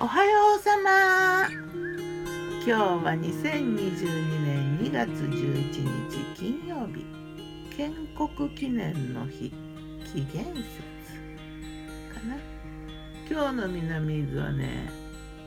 [0.00, 1.48] おはようさま。
[1.50, 5.72] 今日は2022年2月11
[6.08, 7.04] 日金曜日
[7.76, 9.52] 建国記念の日。
[10.04, 10.62] 紀元節
[12.14, 12.36] かな。
[13.28, 14.88] 今日の南伊豆はね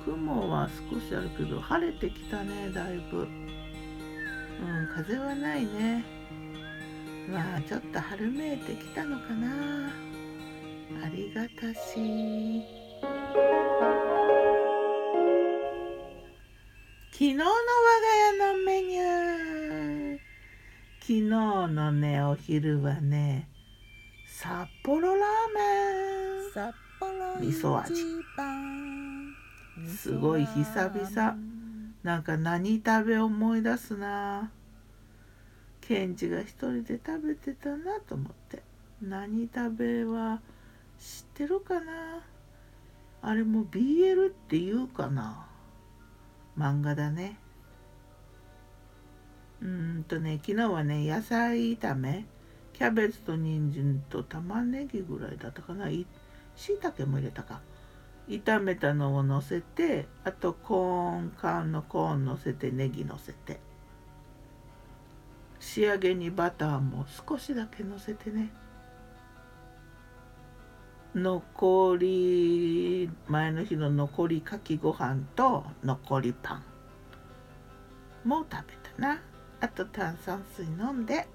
[0.03, 3.19] 雲は少しあるけど晴れてきたねだいぶ。
[3.19, 3.27] うん
[4.93, 6.03] 風はないね。
[7.29, 9.87] まあちょっと春めいてきたのかな。
[11.05, 12.61] ありがたし。
[17.21, 20.19] 昨日の我が家のメニュー。
[21.01, 21.21] 昨日
[21.71, 23.47] のねお昼はね
[24.25, 25.19] 札幌ラー
[25.53, 25.61] メ
[26.49, 26.51] ン。
[26.51, 27.93] 札幌味噌味
[29.95, 31.37] すごい久々。
[32.01, 34.49] なんか何食べ思い出すな。
[35.79, 38.63] ケンジが一人で食べてたなと思って。
[38.99, 40.41] 何食べは
[40.97, 42.23] 知ってるかな。
[43.21, 45.50] あれも BL って言うかな
[46.57, 47.37] 漫画だね。
[49.61, 52.25] うんとね昨日はね野菜炒め
[52.73, 55.89] キャベツと人参と玉ねぎぐらいだったかな。
[55.89, 57.61] しいたけも入れたか。
[58.27, 63.59] 炒めたのをのせてあとコーン缶のコーンのせてネギのせて。
[65.59, 68.51] 仕上げにバターも少しだけのせてね。
[71.13, 76.61] 残り前の日の残りかきご飯と残りパ
[78.25, 79.21] ンも食べたな。
[79.59, 81.27] あと炭酸水飲んで、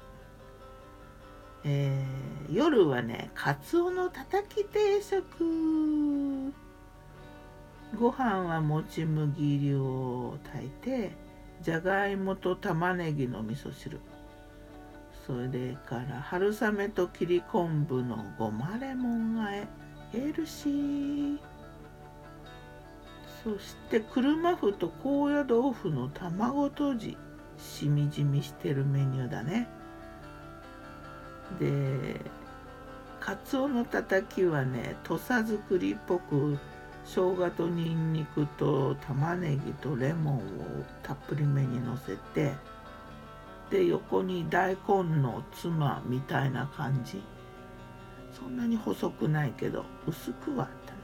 [1.64, 6.52] えー夜はねかつおのたたき定食。
[7.98, 11.16] ご飯はもち麦を炊いて
[11.62, 14.00] じゃがいもと玉ねぎの味噌汁。
[15.26, 19.66] それから春雨と切り昆布のごまレモンあえ
[20.12, 21.38] ヘルシー。
[23.42, 27.16] そして車麩と高野豆腐の卵とじ
[27.58, 29.68] しみじみしてるメニューだね。
[31.58, 32.20] で
[33.18, 36.58] かつおのたたきはね土佐作りっぽく
[37.04, 40.40] 生姜とにんにくと玉ねぎとレモンを
[41.02, 42.52] たっぷりめにのせて
[43.70, 47.22] で横に大根のつまみたいな感じ。
[48.32, 50.98] そんなに細くないけど薄くはあったな。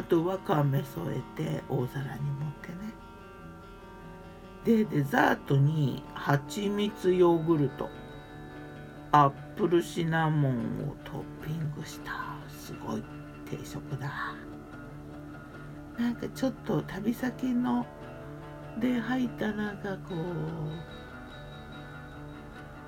[0.00, 2.68] あとわかめ添えて大皿に盛って
[4.74, 4.84] ね。
[4.84, 7.88] でデザートに蜂蜜ヨーグルト。
[9.12, 10.52] アップルシナモン
[10.88, 12.12] をトッピングした。
[12.48, 13.02] すごい
[13.48, 14.34] 定食だ。
[15.96, 17.86] なんかちょっと旅先の
[18.78, 21.05] で入ったなんかこう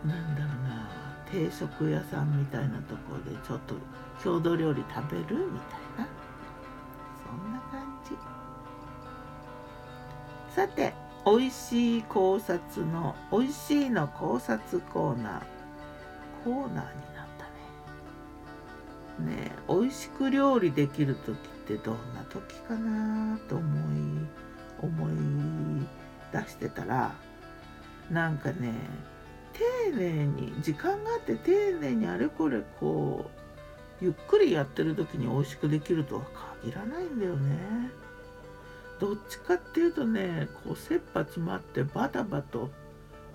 [0.04, 0.88] なんだろうな
[1.31, 3.75] 定食屋さんみたいなところでちょっと
[4.22, 6.09] 郷土料理食べるみたいな。
[7.25, 8.12] そんな感じ。
[10.54, 10.94] さて
[11.26, 15.42] 美味しい考察の美味しいの考察コーナー。
[16.44, 17.26] コーナーになっ
[19.19, 19.34] たね。
[19.36, 21.36] ねえ美味しく料理できる時っ
[21.66, 24.26] てどんな時かなと思い
[24.80, 25.86] 思い
[26.32, 27.12] 出してたら
[28.10, 28.72] なんかね
[29.59, 33.31] 丁寧に時間があって丁寧にあれこれこ
[34.01, 36.23] うゆっくりやってる時に美味しくできるとは
[36.63, 37.91] 限らないんだよね。
[39.01, 42.59] どっちかっていうとねこう切羽詰まってバタバタ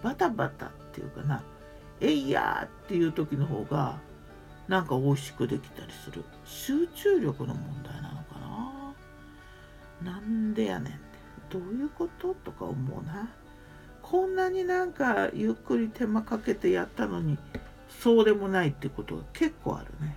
[0.01, 1.41] バタバタっていうかな
[2.01, 3.97] 「えいや!」っていう時の方が
[4.67, 8.39] なんか美味しくできたりする集中力の問題なのか
[10.03, 10.99] ななんでやねんって
[11.49, 12.33] どういうこと？
[12.43, 13.29] とか思うな
[14.03, 17.39] こんなになんかゆっくり手間かけてやったのに
[17.89, 20.15] そうでもないってことが結構あるね。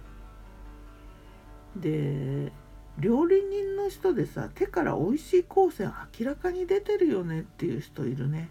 [1.76, 2.52] で
[2.98, 8.50] 料理人の人でさ手から美味しい光線明らかに出てるよねっていう人いるね。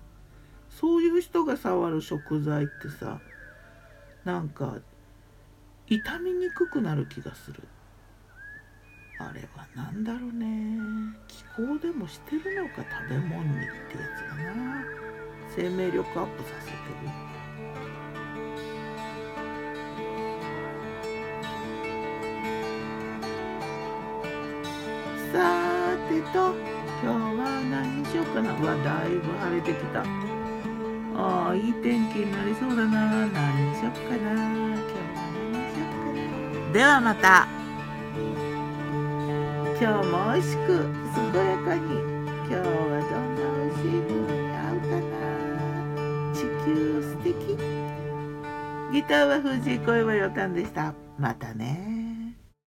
[0.70, 3.20] そういう人が触る食材ってさ
[4.24, 4.78] なんか
[5.88, 7.62] 傷みにくくなる気がする。
[9.18, 10.78] あれは何だろうね。
[11.28, 13.70] 気候でもしてるのか食べ物にってや
[14.18, 15.05] つだな。
[15.56, 16.76] 生命力アップさせてる。
[25.32, 26.54] さーてと
[27.02, 28.52] 今日は何にしようかな。
[28.52, 30.04] うわだいぶ晴れてきた。
[31.18, 33.26] ああいい天気になりそうだな。
[33.28, 34.18] 何にしよっかな。
[34.18, 34.36] 今日は
[35.16, 36.12] 何にしよっか
[36.68, 36.74] な。
[36.74, 37.48] ではまた。
[39.80, 40.68] 今日も美味しく
[41.16, 41.82] 健やかに。
[42.48, 42.64] 今日は
[43.10, 43.45] どんな
[49.06, 50.96] ギターは藤井声はよたんでした。
[51.20, 51.95] またね。